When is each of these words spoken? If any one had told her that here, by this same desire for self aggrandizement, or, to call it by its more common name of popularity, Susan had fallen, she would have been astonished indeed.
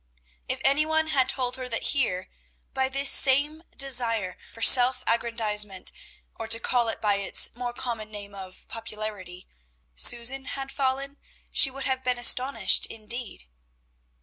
If 0.49 0.59
any 0.65 0.83
one 0.83 1.09
had 1.09 1.29
told 1.29 1.57
her 1.57 1.69
that 1.69 1.89
here, 1.93 2.27
by 2.73 2.89
this 2.89 3.11
same 3.11 3.61
desire 3.77 4.35
for 4.51 4.63
self 4.63 5.03
aggrandizement, 5.05 5.91
or, 6.39 6.47
to 6.47 6.59
call 6.59 6.87
it 6.87 6.99
by 6.99 7.17
its 7.17 7.55
more 7.55 7.71
common 7.71 8.09
name 8.09 8.33
of 8.33 8.67
popularity, 8.67 9.47
Susan 9.93 10.45
had 10.45 10.71
fallen, 10.71 11.17
she 11.51 11.69
would 11.69 11.85
have 11.85 12.03
been 12.03 12.17
astonished 12.17 12.87
indeed. 12.87 13.43